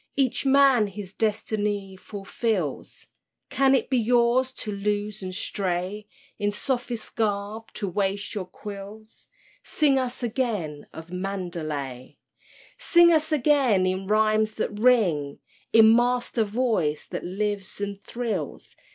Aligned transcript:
Each 0.15 0.47
man 0.47 0.87
his 0.87 1.13
destiny 1.13 1.95
fulfills; 1.95 3.05
Can 3.51 3.75
it 3.75 3.87
be 3.87 3.99
yours 3.99 4.51
to 4.53 4.71
loose 4.71 5.21
and 5.21 5.35
stray; 5.35 6.07
In 6.39 6.49
sophist 6.51 7.15
garb 7.15 7.71
to 7.73 7.87
waste 7.87 8.33
your 8.33 8.45
quills?— 8.47 9.27
Sing 9.61 9.99
us 9.99 10.23
again 10.23 10.87
of 10.91 11.11
Mandalay! 11.11 12.17
Sing 12.79 13.13
us 13.13 13.31
again 13.31 13.85
in 13.85 14.07
rhymes 14.07 14.55
that 14.55 14.79
ring, 14.79 15.37
In 15.71 15.95
Master 15.95 16.45
Voice 16.45 17.05
that 17.05 17.23
lives 17.23 17.79
and 17.79 18.01
thrills. 18.03 18.75